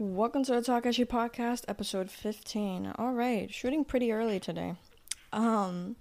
[0.00, 2.94] Welcome to the Takashi Podcast, episode 15.
[2.96, 4.76] All right, shooting pretty early today.
[5.30, 5.96] Um,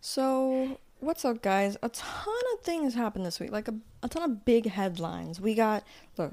[0.00, 1.76] so what's up, guys?
[1.82, 3.74] A ton of things happened this week, like a,
[4.04, 5.40] a ton of big headlines.
[5.40, 5.82] We got,
[6.16, 6.30] look,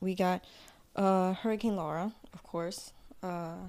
[0.00, 0.44] we got
[0.96, 2.92] uh, Hurricane Laura, of course,
[3.22, 3.68] uh,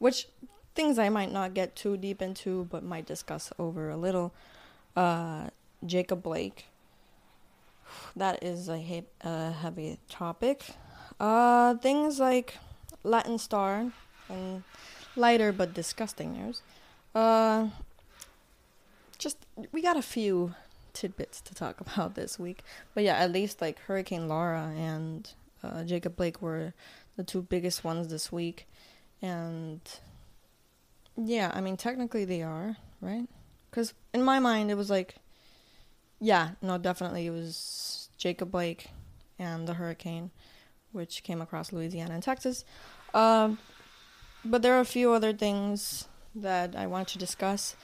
[0.00, 0.26] which
[0.74, 4.34] things I might not get too deep into, but might discuss over a little.
[4.96, 5.50] Uh,
[5.86, 6.66] Jacob Blake.
[8.16, 10.74] That is a, he- a heavy topic.
[11.18, 12.58] Uh, things like
[13.02, 13.90] Latin Star
[14.28, 14.62] and
[15.16, 16.62] lighter but disgusting news.
[17.14, 17.68] Uh,
[19.18, 19.38] just
[19.72, 20.54] we got a few
[20.92, 22.62] tidbits to talk about this week,
[22.94, 25.30] but yeah, at least like Hurricane Laura and
[25.62, 26.74] uh, Jacob Blake were
[27.16, 28.66] the two biggest ones this week,
[29.22, 29.80] and
[31.16, 33.26] yeah, I mean technically they are right,
[33.70, 35.14] because in my mind it was like,
[36.20, 38.88] yeah, no, definitely it was Jacob Blake
[39.38, 40.30] and the hurricane
[40.92, 42.64] which came across Louisiana and Texas.
[43.14, 43.58] Um,
[44.44, 47.76] but there are a few other things that I want to discuss.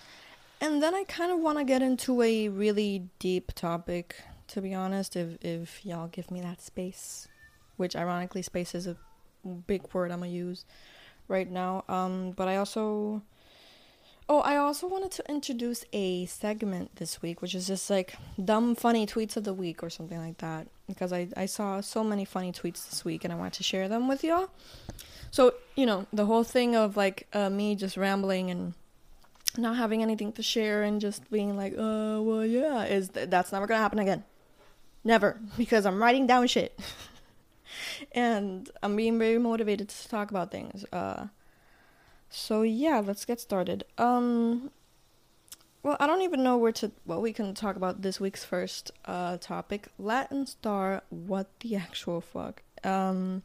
[0.60, 4.16] And then I kind of want to get into a really deep topic,
[4.48, 7.28] to be honest, if, if y'all give me that space.
[7.76, 8.96] Which, ironically, space is a
[9.66, 10.64] big word I'm going to use
[11.26, 11.84] right now.
[11.88, 13.22] Um, but I also.
[14.28, 18.76] Oh, I also wanted to introduce a segment this week, which is just like dumb,
[18.76, 22.24] funny tweets of the week or something like that because I, I saw so many
[22.24, 24.50] funny tweets this week and I want to share them with y'all.
[25.30, 28.74] So, you know, the whole thing of like uh, me just rambling and
[29.56, 33.52] not having anything to share and just being like, uh, well, yeah, is th- that's
[33.52, 34.24] never gonna happen again.
[35.04, 36.78] Never, because I'm writing down shit.
[38.12, 40.84] and I'm being very motivated to talk about things.
[40.92, 41.26] Uh,
[42.30, 43.84] so yeah, let's get started.
[43.98, 44.70] Um,
[45.82, 46.92] well, I don't even know where to.
[47.04, 51.02] Well, we can talk about this week's first uh, topic: Latin Star.
[51.10, 52.62] What the actual fuck?
[52.84, 53.42] Um,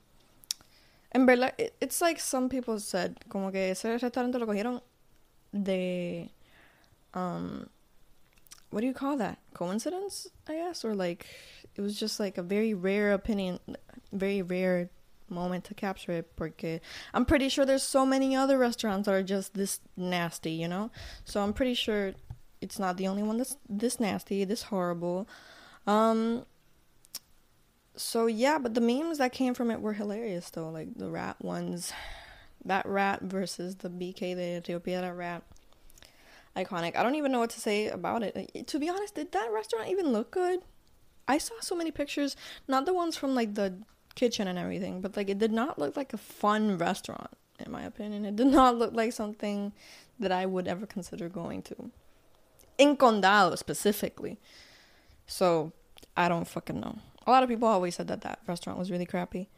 [1.14, 4.82] en verdad, it, it's like some people said, como que ese restaurante lo cogieron
[5.54, 6.30] de,
[7.14, 7.70] um,
[8.70, 9.40] what do you call that?
[9.54, 11.26] Coincidence, I guess, or like
[11.76, 13.60] it was just like a very rare opinion,
[14.12, 14.90] very rare
[15.30, 16.80] moment to capture it porque
[17.14, 20.90] I'm pretty sure there's so many other restaurants that are just this nasty, you know?
[21.26, 22.14] So I'm pretty sure
[22.62, 25.28] it's not the only one that's this nasty, this horrible.
[25.86, 26.46] Um
[27.96, 31.38] so yeah, but the memes that came from it were hilarious though, like the rat
[31.42, 31.94] ones.
[32.66, 35.44] That rat versus the BK the Ethiopia rat.
[36.56, 36.96] Iconic.
[36.96, 38.68] I don't even know what to say about it.
[38.68, 40.60] To be honest, did that restaurant even look good?
[41.28, 42.36] I saw so many pictures,
[42.68, 43.78] not the ones from like the
[44.16, 47.30] kitchen and everything, but like it did not look like a fun restaurant
[47.64, 48.26] in my opinion.
[48.26, 49.74] It did not look like something
[50.20, 51.92] that I would ever consider going to.
[52.78, 54.38] In Condado specifically.
[55.26, 55.72] So,
[56.16, 57.00] I don't fucking know.
[57.26, 59.50] A lot of people always said that that restaurant was really crappy.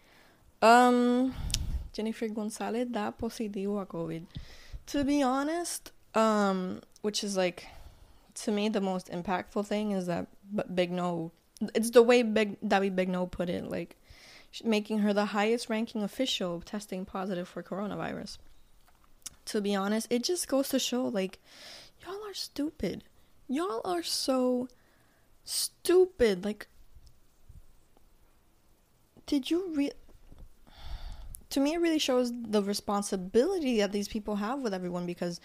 [0.61, 1.33] Um
[1.93, 4.25] Jennifer Gonzalez da positivo a COVID.
[4.87, 7.67] To be honest, um which is like
[8.35, 11.31] to me the most impactful thing is that Begnaud
[11.75, 13.95] it's the way Big David Begnaud put it like
[14.63, 18.37] making her the highest ranking official testing positive for coronavirus.
[19.45, 21.39] To be honest, it just goes to show like
[22.03, 23.03] y'all are stupid.
[23.49, 24.69] Y'all are so
[25.43, 26.45] stupid.
[26.45, 26.67] Like
[29.25, 29.91] did you re
[31.49, 35.41] to me it really shows the responsibility that these people have with everyone because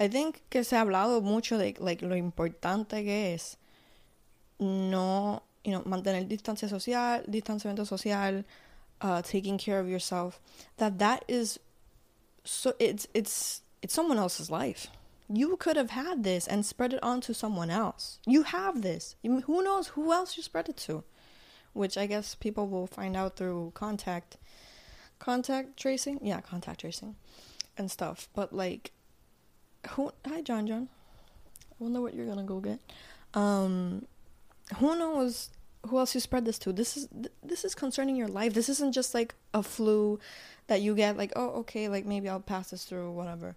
[0.00, 3.56] I think que se ha hablado mucho de like lo importante que es
[4.58, 8.44] no you know, mantener distancia social, distanciamiento social,
[9.00, 10.40] uh, taking care of yourself,
[10.78, 11.58] that that is
[12.44, 14.88] so it's it's it's someone else's life.
[15.28, 18.18] You could have had this and spread it on to someone else.
[18.26, 19.16] You have this.
[19.22, 21.04] Who knows who else you spread it to?
[21.72, 24.36] Which I guess people will find out through contact
[25.18, 26.18] contact tracing.
[26.22, 27.16] Yeah, contact tracing
[27.78, 28.28] and stuff.
[28.34, 28.92] But like
[29.90, 30.88] who hi John John.
[31.70, 32.80] I wonder what you're gonna go get.
[33.34, 34.06] Um
[34.78, 35.50] who knows
[35.86, 37.08] who else you spread this to this is
[37.42, 40.18] this is concerning your life this isn't just like a flu
[40.68, 43.56] that you get like oh okay like maybe i'll pass this through whatever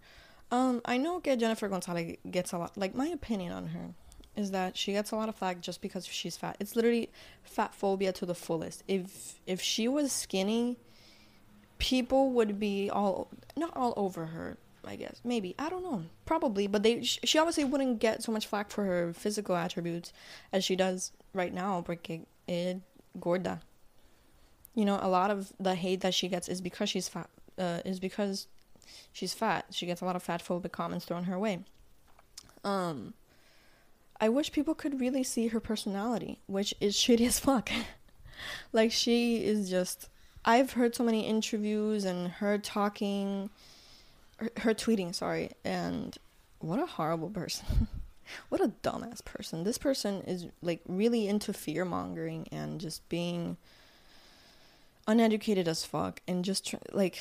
[0.52, 3.94] um i know que jennifer gonzalez gets a lot like my opinion on her
[4.36, 6.58] is that she gets a lot of flack just because she's fat.
[6.60, 7.10] It's literally
[7.44, 8.84] fat phobia to the fullest.
[8.88, 10.78] If if she was skinny
[11.78, 14.58] people would be all not all over her
[14.88, 15.20] I guess.
[15.24, 15.56] Maybe.
[15.58, 16.04] I don't know.
[16.26, 16.68] Probably.
[16.68, 20.14] But they she obviously wouldn't get so much flack for her physical attributes
[20.54, 22.82] as she does right now porque it
[23.20, 23.62] gorda.
[24.76, 27.80] You know a lot of the hate that she gets is because she's fat uh,
[27.86, 28.48] is because
[29.12, 31.60] she's fat she gets a lot of fat phobic comments thrown her way
[32.64, 33.14] um
[34.20, 37.70] I wish people could really see her personality which is shitty as fuck
[38.74, 40.10] like she is just
[40.46, 43.50] I've heard so many interviews and her talking,
[44.38, 46.16] her, her tweeting, sorry, and
[46.60, 47.88] what a horrible person.
[48.50, 49.64] what a dumbass person.
[49.64, 53.58] This person is like really into fear mongering and just being
[55.08, 57.18] uneducated as fuck and just like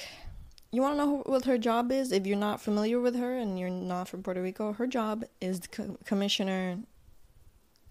[0.75, 2.13] you want to know what her job is?
[2.13, 5.61] If you're not familiar with her and you're not from Puerto Rico her job is
[5.71, 6.79] co- commissioner.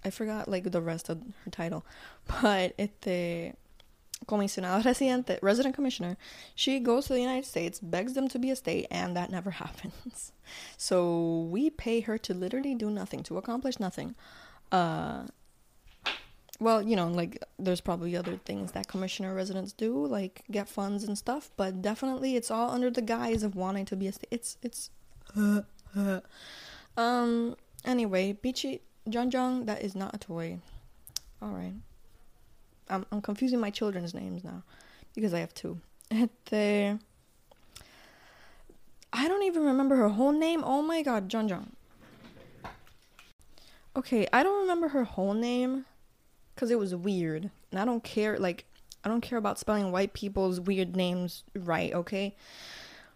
[0.05, 1.85] I forgot like the rest of her title.
[2.41, 3.53] But it's the
[4.25, 6.15] comisionado residente resident commissioner
[6.55, 9.51] she goes to the United States begs them to be a state and that never
[9.63, 10.31] happens.
[10.77, 14.15] So we pay her to literally do nothing to accomplish nothing.
[14.71, 15.23] Uh
[16.63, 21.03] well, you know, like there's probably other things that commissioner residents do, like get funds
[21.03, 24.29] and stuff, but definitely it's all under the guise of wanting to be a state.
[24.31, 24.89] It's it's
[26.97, 30.59] um anyway, Peachy John John, that is not a toy.
[31.41, 31.73] All right.
[32.89, 34.63] I'm I'm confusing my children's names now
[35.13, 35.81] because I have two.
[36.49, 36.97] the
[39.11, 40.63] I don't even remember her whole name.
[40.65, 41.75] Oh my god, John John.
[43.97, 45.85] Okay, I don't remember her whole name
[46.53, 47.49] because it was weird.
[47.71, 48.65] And I don't care, like,
[49.03, 52.35] I don't care about spelling white people's weird names right, okay?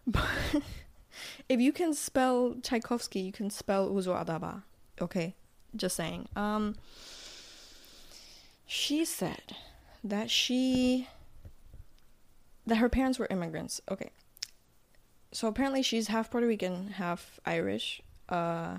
[0.06, 0.24] But
[1.50, 4.62] if you can spell Tchaikovsky, you can spell Uzo Aduba,
[5.02, 5.34] okay?
[5.76, 6.28] Just saying.
[6.34, 6.76] Um,
[8.66, 9.56] she said
[10.04, 11.08] that she
[12.66, 13.80] that her parents were immigrants.
[13.90, 14.10] Okay.
[15.32, 18.02] So apparently she's half Puerto Rican, half Irish.
[18.28, 18.78] Uh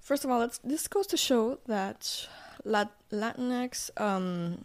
[0.00, 2.26] first of all, let's this goes to show that
[2.66, 4.64] Lat- Latinx, um,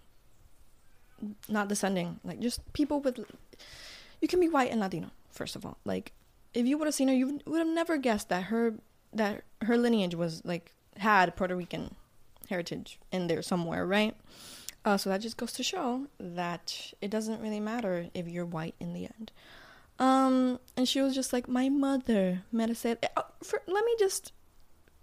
[1.47, 3.19] not descending, like just people with.
[4.19, 5.11] You can be white and Latino.
[5.31, 6.11] First of all, like
[6.53, 8.75] if you would have seen her, you would have never guessed that her
[9.13, 11.95] that her lineage was like had Puerto Rican
[12.49, 14.15] heritage in there somewhere, right?
[14.83, 18.75] Uh, so that just goes to show that it doesn't really matter if you're white
[18.79, 19.31] in the end.
[19.99, 23.05] Um, and she was just like, my mother, Merced.
[23.15, 24.33] Uh, for, let me just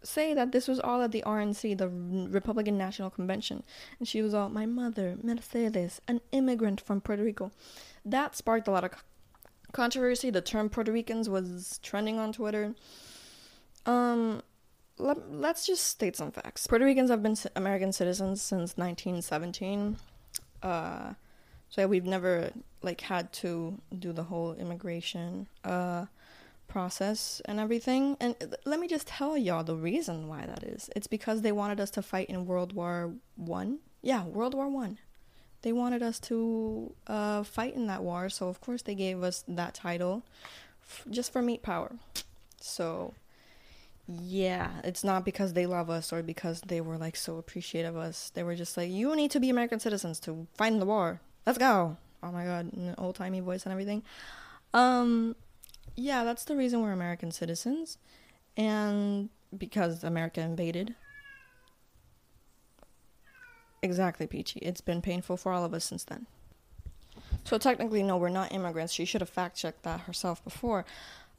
[0.02, 3.62] say that this was all at the RNC, the Republican National Convention,
[3.98, 7.50] and she was all, "My mother, Mercedes, an immigrant from Puerto Rico."
[8.04, 8.92] That sparked a lot of
[9.72, 10.30] controversy.
[10.30, 12.74] The term Puerto Ricans was trending on Twitter.
[13.86, 14.42] Um,
[14.98, 16.66] let, us just state some facts.
[16.66, 19.96] Puerto Ricans have been American citizens since 1917.
[20.62, 21.14] Uh,
[21.68, 22.50] so we've never
[22.82, 25.46] like had to do the whole immigration.
[25.64, 26.06] Uh,
[26.68, 28.16] process and everything.
[28.20, 30.88] And let me just tell y'all the reason why that is.
[30.94, 33.78] It's because they wanted us to fight in World War One.
[34.02, 34.98] Yeah, World War One.
[35.62, 39.44] They wanted us to uh, fight in that war, so of course they gave us
[39.48, 40.22] that title
[40.82, 41.96] f- just for meat power.
[42.60, 43.14] So,
[44.06, 48.02] yeah, it's not because they love us or because they were like so appreciative of
[48.02, 48.30] us.
[48.34, 51.20] They were just like, you need to be American citizens to fight in the war.
[51.44, 51.96] Let's go.
[52.22, 54.02] Oh my god, old timey voice and everything.
[54.74, 55.34] Um,
[55.96, 57.98] yeah, that's the reason we're American citizens.
[58.56, 60.94] And because America invaded.
[63.82, 64.60] Exactly, Peachy.
[64.60, 66.26] It's been painful for all of us since then.
[67.44, 68.92] So technically, no, we're not immigrants.
[68.92, 70.84] She should have fact checked that herself before.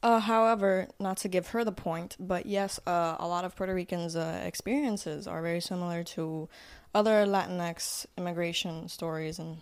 [0.02, 3.74] Uh, however, not to give her the point, but yes, uh, a lot of Puerto
[3.74, 6.48] Ricans' uh, experiences are very similar to
[6.96, 9.58] other Latinx immigration stories and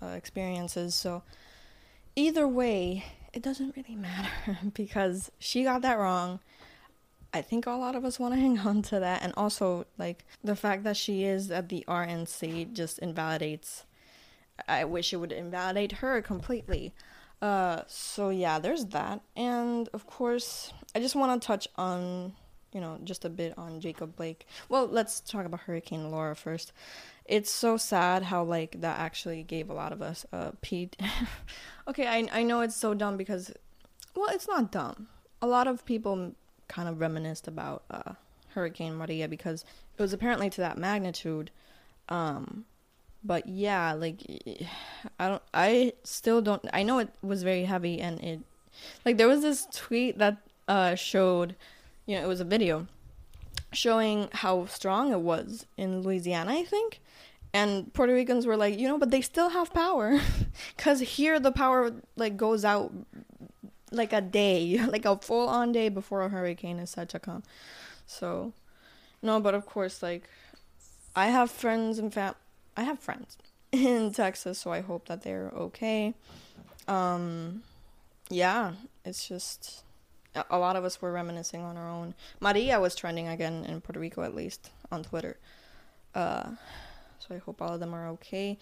[0.00, 0.94] uh, experiences.
[0.94, 1.24] So,
[2.14, 6.40] either way, it doesn't really matter because she got that wrong.
[7.34, 9.22] I think a lot of us want to hang on to that.
[9.22, 13.84] And also, like, the fact that she is at the RNC just invalidates.
[14.68, 16.92] I wish it would invalidate her completely.
[17.40, 19.22] Uh, so yeah, there's that.
[19.34, 22.34] And of course, I just want to touch on,
[22.72, 24.46] you know, just a bit on Jacob Blake.
[24.68, 26.72] Well, let's talk about Hurricane Laura first
[27.26, 30.96] it's so sad how like that actually gave a lot of us uh Pete.
[31.88, 33.52] okay, I I know it's so dumb because
[34.14, 35.08] well, it's not dumb.
[35.40, 36.34] A lot of people
[36.68, 38.14] kind of reminisced about uh
[38.50, 39.64] Hurricane Maria because
[39.96, 41.50] it was apparently to that magnitude.
[42.08, 42.64] Um
[43.24, 44.20] but yeah, like
[45.18, 48.40] I don't I still don't I know it was very heavy and it
[49.04, 51.54] like there was this tweet that uh showed
[52.06, 52.86] you know, it was a video
[53.72, 57.00] showing how strong it was in Louisiana, I think.
[57.54, 60.20] And Puerto Ricans were like, you know, but they still have power.
[60.76, 62.92] Cuz here the power like goes out
[63.90, 67.42] like a day, like a full on day before a hurricane is set to come.
[68.06, 68.52] So,
[69.20, 70.28] no, but of course like
[71.14, 72.34] I have friends and fam
[72.76, 73.36] I have friends
[73.72, 76.14] in Texas, so I hope that they're okay.
[76.88, 77.62] Um
[78.30, 78.72] yeah,
[79.04, 79.84] it's just
[80.50, 82.14] a lot of us were reminiscing on our own.
[82.40, 85.36] Maria was trending again in Puerto Rico, at least on Twitter.
[86.14, 86.50] Uh,
[87.18, 88.58] so I hope all of them are okay.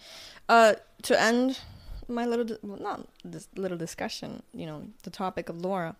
[0.47, 0.73] Uh,
[1.03, 1.59] to end
[2.07, 5.95] my little di- well, not this little discussion, you know, the topic of Laura.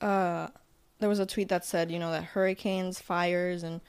[0.00, 0.48] Uh,
[0.98, 3.80] there was a tweet that said, you know, that hurricanes, fires, and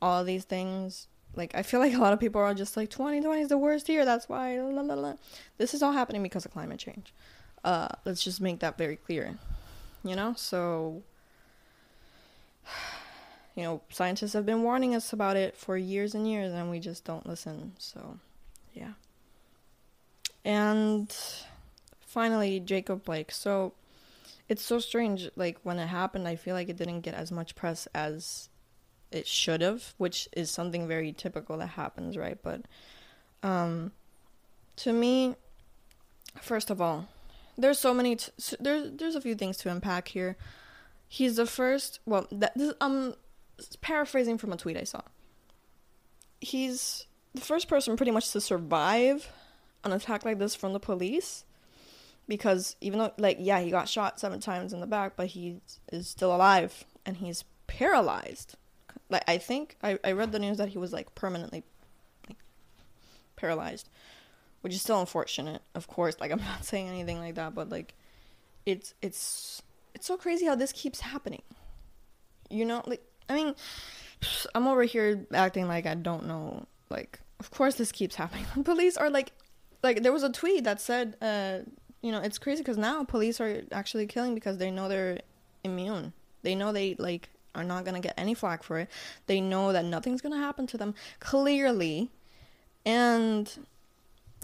[0.00, 1.08] all these things.
[1.36, 3.88] Like I feel like a lot of people are just like 2020 is the worst
[3.88, 4.04] year.
[4.04, 4.58] That's why.
[4.60, 5.14] La, la, la.
[5.58, 7.12] This is all happening because of climate change.
[7.64, 9.38] Uh, let's just make that very clear.
[10.04, 11.02] You know, so
[13.54, 16.80] you know, scientists have been warning us about it for years and years, and we
[16.80, 17.72] just don't listen.
[17.78, 18.18] So,
[18.72, 18.92] yeah.
[20.44, 21.14] And
[22.00, 23.30] finally, Jacob Blake.
[23.32, 23.72] So,
[24.48, 25.30] it's so strange.
[25.36, 28.48] Like, when it happened, I feel like it didn't get as much press as
[29.10, 32.38] it should have, which is something very typical that happens, right?
[32.42, 32.62] But,
[33.42, 33.92] um,
[34.76, 35.36] to me,
[36.40, 37.08] first of all,
[37.56, 40.36] there's so many, t- there's, there's a few things to unpack here.
[41.08, 43.14] He's the first, well, that, this, um,
[43.80, 45.02] paraphrasing from a tweet I saw.
[46.40, 49.30] He's the first person pretty much to survive
[49.84, 51.44] an attack like this from the police
[52.26, 55.60] because even though like yeah he got shot seven times in the back but he
[55.92, 58.56] is still alive and he's paralyzed
[59.10, 61.64] like i think i, I read the news that he was like permanently
[62.28, 62.38] like
[63.36, 63.88] paralyzed
[64.64, 67.94] which is still unfortunate of course like i'm not saying anything like that but like
[68.66, 69.62] it's it's
[69.94, 71.42] it's so crazy how this keeps happening
[72.50, 73.54] you know like I mean,
[74.54, 76.66] I'm over here acting like I don't know.
[76.90, 78.46] Like, of course this keeps happening.
[78.64, 79.32] police are like,
[79.82, 81.58] like there was a tweet that said, uh,
[82.02, 85.20] you know, it's crazy because now police are actually killing because they know they're
[85.62, 86.12] immune.
[86.42, 88.90] They know they like are not gonna get any flack for it.
[89.26, 92.10] They know that nothing's gonna happen to them clearly,
[92.84, 93.50] and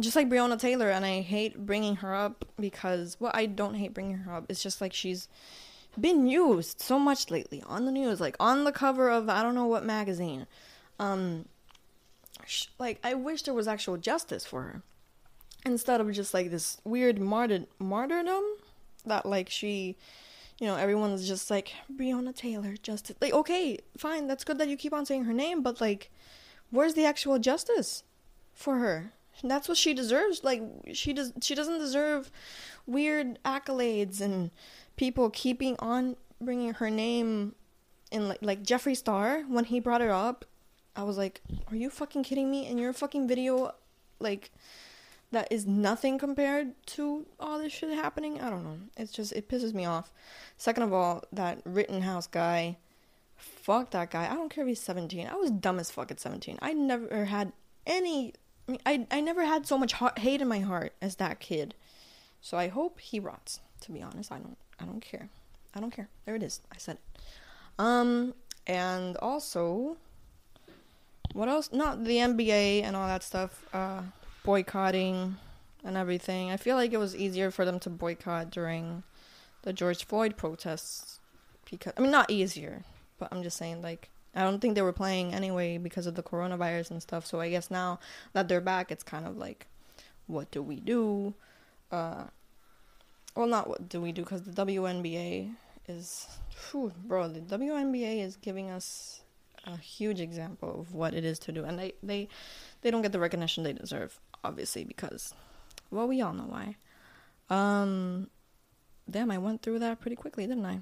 [0.00, 3.94] just like Breonna Taylor, and I hate bringing her up because well, I don't hate
[3.94, 4.46] bringing her up.
[4.48, 5.28] It's just like she's
[5.98, 9.54] been used so much lately on the news, like on the cover of I don't
[9.54, 10.46] know what magazine.
[10.98, 11.46] Um,
[12.46, 14.82] sh- like I wish there was actual justice for her
[15.64, 18.44] instead of just like this weird martyr- martyrdom
[19.06, 19.96] that like she,
[20.58, 23.16] you know, everyone's just like Breonna Taylor justice.
[23.20, 26.10] Like okay, fine, that's good that you keep on saying her name, but like,
[26.70, 28.04] where's the actual justice
[28.54, 29.12] for her?
[29.42, 30.44] That's what she deserves.
[30.44, 32.30] Like she does, she doesn't deserve
[32.86, 34.50] weird accolades and
[34.96, 37.54] people keeping on bringing her name
[38.10, 40.44] in like like Jeffree Star when he brought her up,
[40.96, 43.74] I was like, "Are you fucking kidding me?" And your fucking video,
[44.18, 44.50] like,
[45.30, 48.40] that is nothing compared to all this shit happening.
[48.40, 48.78] I don't know.
[48.96, 50.12] It's just it pisses me off.
[50.56, 52.78] Second of all, that Rittenhouse guy,
[53.36, 54.28] fuck that guy.
[54.30, 55.28] I don't care if he's seventeen.
[55.28, 56.58] I was dumb as fuck at seventeen.
[56.60, 57.52] I never had
[57.86, 58.34] any.
[58.86, 61.74] I I never had so much hate in my heart as that kid.
[62.40, 63.60] So I hope he rots.
[63.82, 64.58] To be honest, I don't.
[64.78, 65.28] I don't care.
[65.74, 66.08] I don't care.
[66.24, 66.60] There it is.
[66.72, 67.20] I said it.
[67.78, 68.34] Um,
[68.66, 69.96] and also,
[71.32, 71.70] what else?
[71.72, 73.64] Not the NBA and all that stuff.
[73.72, 74.02] Uh,
[74.44, 75.36] boycotting
[75.84, 76.50] and everything.
[76.50, 79.02] I feel like it was easier for them to boycott during
[79.62, 81.20] the George Floyd protests
[81.70, 82.84] because I mean not easier,
[83.18, 86.22] but I'm just saying like I don't think they were playing anyway because of the
[86.22, 87.26] coronavirus and stuff.
[87.26, 87.98] So I guess now
[88.32, 89.66] that they're back, it's kind of like,
[90.26, 91.34] what do we do?
[91.90, 92.24] Uh,
[93.34, 95.52] well, not what do we do because the WNBA
[95.88, 96.28] is,
[96.70, 99.22] whew, bro, the WNBA is giving us
[99.64, 102.28] a huge example of what it is to do, and they they
[102.82, 105.34] they don't get the recognition they deserve, obviously, because,
[105.90, 106.76] well, we all know why.
[107.50, 108.30] Um,
[109.10, 110.80] damn, I went through that pretty quickly, didn't I?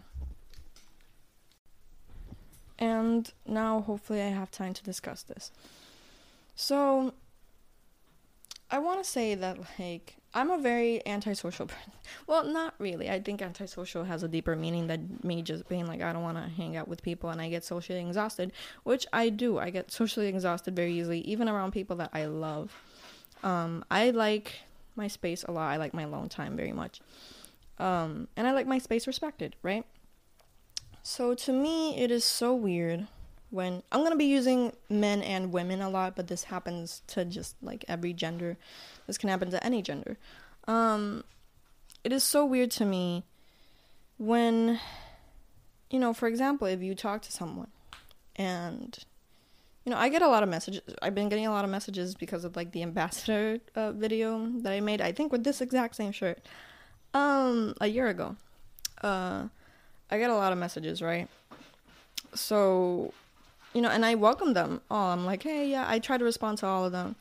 [2.78, 5.50] And now, hopefully, I have time to discuss this.
[6.54, 7.14] So,
[8.70, 11.92] I want to say that, like, I'm a very antisocial person.
[12.26, 13.11] Well, not really.
[13.11, 16.37] I think antisocial has a deeper meaning than me just being like, I don't want
[16.37, 18.52] to hang out with people and I get socially exhausted,
[18.85, 19.58] which I do.
[19.58, 22.76] I get socially exhausted very easily, even around people that I love.
[23.42, 24.61] Um, I like
[24.97, 25.70] my space a lot.
[25.70, 27.00] I like my alone time very much.
[27.78, 29.85] Um, and I like my space respected, right?
[31.09, 33.07] So to me, it is so weird
[33.49, 37.57] when I'm gonna be using men and women a lot, but this happens to just
[37.62, 38.59] like every gender.
[39.07, 40.19] This can happen to any gender.
[40.67, 41.25] Um,
[42.05, 43.25] it is so weird to me
[44.19, 44.81] when,
[45.88, 47.71] you know, for example, if you talk to someone
[48.37, 48.99] and,
[49.87, 50.83] you know, I get a lot of messages.
[51.00, 54.75] I've been getting a lot of messages because of like the ambassador uh, video that
[54.75, 55.00] I made.
[55.00, 56.47] I think with this exact same shirt,
[57.15, 58.37] um, a year ago.
[59.03, 59.45] Uh,
[60.11, 61.29] I get a lot of messages, right?
[62.35, 63.12] So
[63.75, 65.12] you know, and I welcome them all.
[65.12, 67.17] I'm like, hey, yeah, I try to respond to all of them.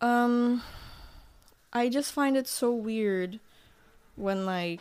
[0.00, 0.62] Um,
[1.72, 3.38] I just find it so weird
[4.16, 4.80] when like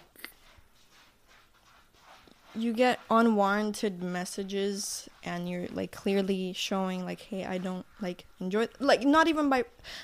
[2.56, 8.66] you get unwarranted messages and you're like clearly showing like hey i don't like enjoy
[8.80, 9.64] like not even by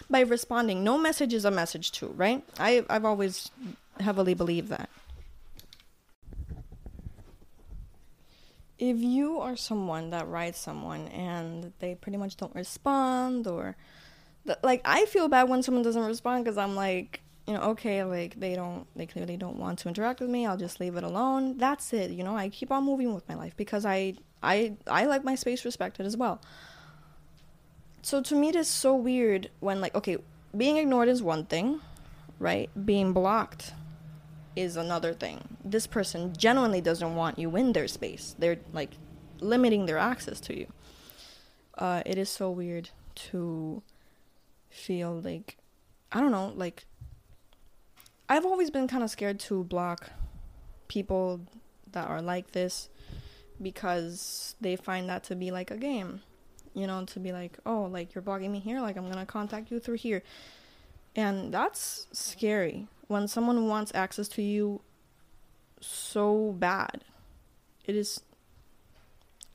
[0.10, 3.52] by responding no message is a message too right i i've always
[4.02, 4.90] heavily believed that
[8.82, 13.78] if you are someone that writes someone and they pretty much don't respond or
[14.64, 18.40] like i feel bad when someone doesn't respond because i'm like you know, okay, like
[18.40, 20.46] they don't, they clearly don't want to interact with me.
[20.46, 21.58] I'll just leave it alone.
[21.58, 22.12] That's it.
[22.12, 25.36] You know, I keep on moving with my life because I, I, I like my
[25.36, 26.40] space respected as well.
[28.04, 30.18] So to me, it is so weird when like, okay,
[30.56, 31.82] being ignored is one thing,
[32.40, 32.70] right?
[32.86, 33.74] Being blocked
[34.56, 35.58] is another thing.
[35.64, 38.36] This person genuinely doesn't want you in their space.
[38.38, 38.92] They're like
[39.40, 40.68] limiting their access to you.
[41.78, 43.82] Uh, it is so weird to
[44.70, 45.58] feel like,
[46.12, 46.86] I don't know, like
[48.30, 50.10] I've always been kind of scared to block
[50.88, 51.42] people
[51.92, 52.90] that are like this
[53.62, 56.22] because they find that to be like a game.
[56.74, 59.72] You know, to be like, oh, like you're blocking me here, like I'm gonna contact
[59.72, 60.24] you through here.
[61.14, 64.82] And that's scary when someone wants access to you
[65.82, 67.04] so bad.
[67.84, 68.22] It is,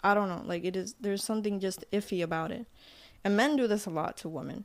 [0.05, 2.67] I don't know, like it is, there's something just iffy about it.
[3.25, 4.65] And men do this a lot to women.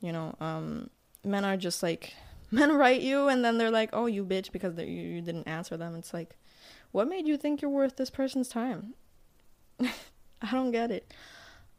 [0.00, 0.88] You know, um,
[1.22, 2.14] men are just like,
[2.50, 5.76] men write you and then they're like, "Oh, you bitch," because you you didn't answer
[5.76, 5.94] them.
[5.94, 6.36] It's like,
[6.90, 8.94] what made you think you're worth this person's time?
[9.80, 11.12] I don't get it.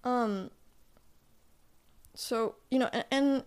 [0.03, 0.51] Um.
[2.15, 3.43] So you know, and, and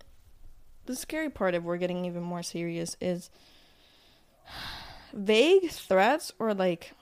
[0.87, 3.31] the scary part of we're getting even more serious is
[5.13, 6.93] vague threats or like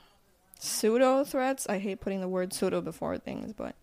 [0.59, 1.67] pseudo threats.
[1.69, 3.75] I hate putting the word pseudo before things, but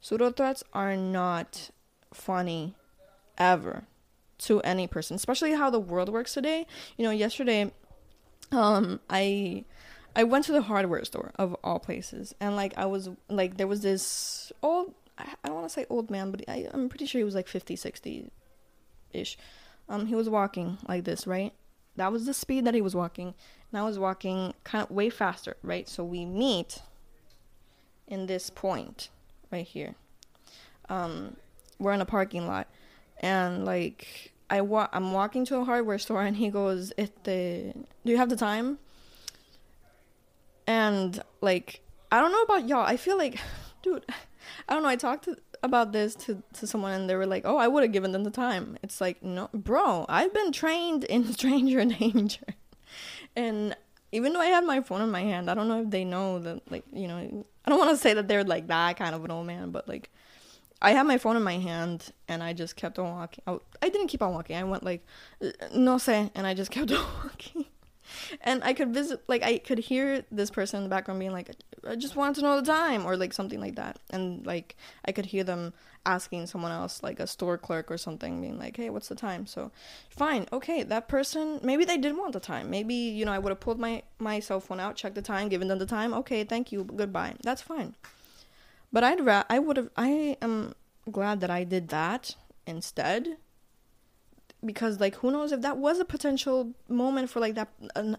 [0.00, 1.70] pseudo threats are not
[2.12, 2.74] funny
[3.36, 3.84] ever
[4.38, 6.66] to any person, especially how the world works today.
[6.96, 7.72] You know, yesterday,
[8.52, 9.64] um, I
[10.14, 13.66] I went to the hardware store of all places, and like I was like there
[13.66, 17.18] was this old I don't want to say old man, but I, I'm pretty sure
[17.18, 18.30] he was like 50, 60
[19.12, 19.38] ish.
[19.88, 21.52] Um, he was walking like this, right?
[21.96, 23.34] That was the speed that he was walking,
[23.70, 25.88] and I was walking kind of way faster, right?
[25.88, 26.82] So we meet
[28.06, 29.08] in this point
[29.50, 29.94] right here.
[30.88, 31.36] Um,
[31.78, 32.66] we're in a parking lot
[33.20, 37.72] and like I wa- I'm walking to a hardware store and he goes, "It the
[38.04, 38.78] do you have the time?"
[40.66, 42.86] And like I don't know about y'all.
[42.86, 43.38] I feel like,
[43.82, 44.04] dude,
[44.68, 44.88] I don't know.
[44.88, 47.82] I talked to, about this to to someone and they were like, "Oh, I would
[47.82, 50.06] have given them the time." It's like, no, bro.
[50.08, 52.46] I've been trained in stranger danger,
[53.36, 53.76] and
[54.12, 56.38] even though I had my phone in my hand, I don't know if they know
[56.38, 59.24] that, like, you know, I don't want to say that they're like that kind of
[59.24, 60.10] an old man, but like,
[60.80, 63.44] I had my phone in my hand and I just kept on walking.
[63.46, 64.56] I, I didn't keep on walking.
[64.56, 65.04] I went like,
[65.74, 67.66] no sé, and I just kept on walking.
[68.40, 71.50] And I could visit, like, I could hear this person in the background being like,
[71.86, 73.98] I just wanted to know the time, or like something like that.
[74.10, 75.72] And like, I could hear them
[76.06, 79.46] asking someone else, like a store clerk or something, being like, hey, what's the time?
[79.46, 79.70] So,
[80.08, 82.70] fine, okay, that person, maybe they did want the time.
[82.70, 85.48] Maybe, you know, I would have pulled my, my cell phone out, checked the time,
[85.48, 86.14] given them the time.
[86.14, 87.34] Okay, thank you, goodbye.
[87.42, 87.94] That's fine.
[88.92, 90.74] But I'd ra- I would have I am
[91.10, 92.36] glad that I did that
[92.66, 93.36] instead
[94.64, 98.16] because like who knows if that was a potential moment for like that an,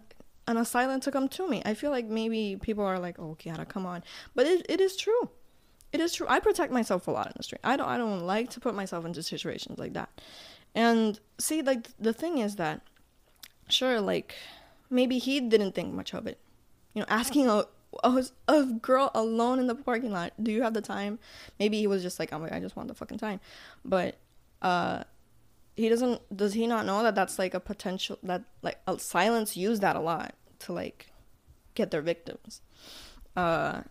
[0.47, 1.61] an asylum to come to me.
[1.65, 4.03] I feel like maybe people are like, "Oh, Kiara, come on."
[4.35, 5.29] But it, it is true.
[5.91, 6.27] It is true.
[6.29, 7.61] I protect myself a lot in the street.
[7.63, 10.09] I don't I don't like to put myself into situations like that.
[10.75, 12.81] And see like the thing is that
[13.67, 14.35] sure like
[14.89, 16.39] maybe he didn't think much of it.
[16.93, 17.65] You know, asking a
[18.47, 20.33] a, girl alone in the parking lot.
[20.41, 21.19] Do you have the time?
[21.59, 23.39] Maybe he was just like, oh my, I just want the fucking time.
[23.83, 24.17] But
[24.61, 25.03] uh,
[25.79, 26.35] he doesn't.
[26.35, 30.01] Does he not know that that's like a potential that like silence use that a
[30.01, 31.07] lot to like
[31.73, 32.61] get their victims.
[33.35, 33.81] Uh,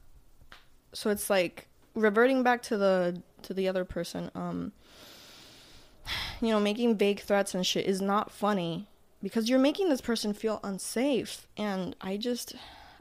[0.93, 4.31] so it's like reverting back to the to the other person.
[4.35, 4.73] Um,
[6.41, 8.87] you know, making vague threats and shit is not funny
[9.23, 12.55] because you're making this person feel unsafe, and I just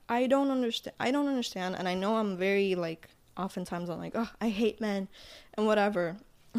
[0.08, 0.96] I don't understand.
[1.00, 3.10] I don't understand, and I know I'm very like.
[3.36, 5.10] Oftentimes I'm like, oh, I hate men,
[5.54, 6.18] and whatever.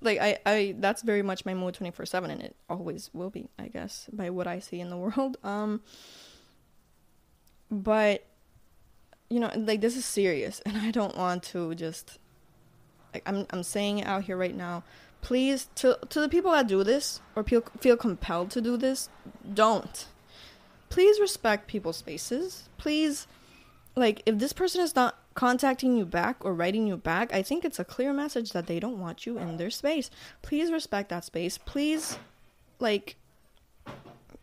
[0.00, 3.30] like I, I, that's very much my mood twenty four seven, and it always will
[3.30, 5.36] be, I guess, by what I see in the world.
[5.42, 5.80] Um.
[7.70, 8.24] But,
[9.28, 12.18] you know, like this is serious, and I don't want to just.
[13.14, 14.84] Like, I'm, I'm saying it out here right now.
[15.22, 19.08] Please, to to the people that do this or feel feel compelled to do this,
[19.54, 20.06] don't
[20.88, 22.68] please respect people's spaces.
[22.76, 23.26] Please,
[23.96, 27.64] like, if this person is not contacting you back or writing you back, I think
[27.64, 30.10] it's a clear message that they don't want you in their space.
[30.42, 31.58] Please respect that space.
[31.58, 32.18] Please,
[32.80, 33.14] like,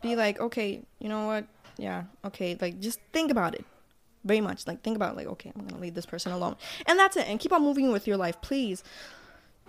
[0.02, 1.48] be like, okay, you know what?
[1.78, 3.66] Yeah, okay, like, just think about it.
[4.24, 4.66] very much.
[4.68, 6.56] Like think about like, okay, I'm gonna leave this person alone,
[6.88, 7.28] and that's it.
[7.28, 8.82] And keep on moving with your life, please.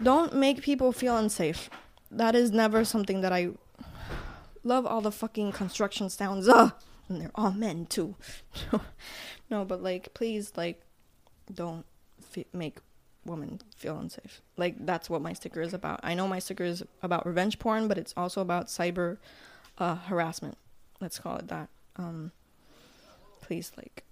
[0.01, 1.69] Don't make people feel unsafe.
[2.09, 3.51] That is never something that I
[4.63, 4.87] love.
[4.87, 6.71] All the fucking construction sounds, uh,
[7.09, 8.15] and they're all men too.
[9.51, 10.86] no, but like, please, like,
[11.53, 11.85] don't
[12.53, 12.79] make
[13.25, 14.41] women feel unsafe.
[14.57, 16.01] Like that's what my sticker is about.
[16.03, 19.19] I know my sticker is about revenge porn, but it's also about cyber
[19.79, 20.57] uh, harassment.
[21.01, 21.69] Let's call it that.
[21.97, 22.33] Um,
[23.41, 24.05] please, like,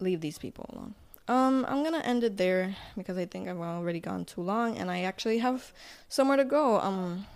[0.00, 0.94] leave these people alone.
[1.26, 4.90] Um, I'm gonna end it there because I think I've already gone too long, and
[4.90, 5.72] I actually have
[6.08, 6.80] somewhere to go.
[6.80, 7.26] Um,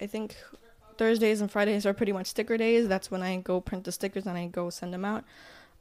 [0.00, 0.36] I think
[0.96, 2.88] Thursdays and Fridays are pretty much sticker days.
[2.88, 5.24] That's when I go print the stickers and I go send them out.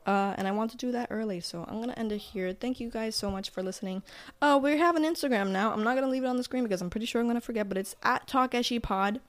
[0.06, 2.54] Uh, and I want to do that early, so I'm gonna end it here.
[2.54, 4.04] Thank you guys so much for listening.
[4.42, 5.72] Uh, we have an Instagram now.
[5.72, 7.70] I'm not gonna leave it on the screen because I'm pretty sure I'm gonna forget,
[7.70, 9.20] but it's at TalkEshiPod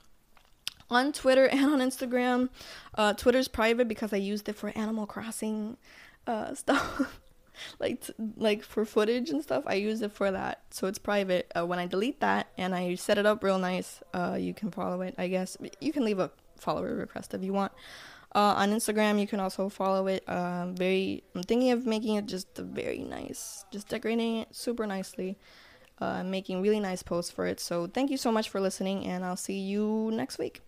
[0.90, 2.48] on Twitter and on Instagram.
[2.96, 5.76] Uh, Twitter's private because I used it for Animal Crossing
[6.26, 7.20] uh, stuff.
[7.78, 11.48] like t- like for footage and stuff i use it for that so it's private
[11.56, 14.72] uh, when i delete that and i set it up real nice uh, you can
[14.72, 17.70] follow it i guess you can leave a follower request if you want
[18.34, 22.26] uh, on instagram you can also follow it um, very i'm thinking of making it
[22.26, 25.38] just very nice just decorating it super nicely
[26.00, 27.60] uh, making really nice posts for it.
[27.60, 30.63] So thank you so much for listening and i'll see you next week